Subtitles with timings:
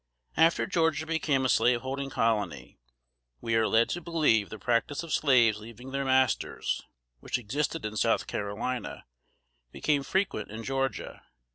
[0.35, 2.79] After Georgia became a Slaveholding Colony,
[3.39, 6.81] we are led to believe the practice of slaves leaving their masters,
[7.19, 9.05] which existed in South Carolina,
[9.71, 11.21] became frequent in Georgia.